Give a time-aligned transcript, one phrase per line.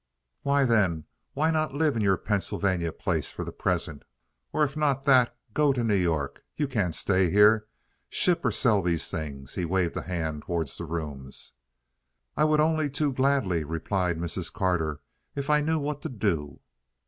[0.43, 1.03] "Well, then,
[1.33, 4.01] why not live in your Pennsylvania place for the present,
[4.51, 6.43] or, if not that, go to New York?
[6.57, 7.67] You can't stay here.
[8.09, 11.53] Ship or sell these things." He waved a hand toward the rooms.
[12.35, 14.51] "I would only too gladly," replied Mrs.
[14.51, 15.01] Carter,
[15.35, 16.61] "if I knew what to do."